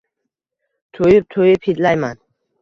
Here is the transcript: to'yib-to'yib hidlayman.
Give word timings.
to'yib-to'yib 0.99 1.69
hidlayman. 1.69 2.25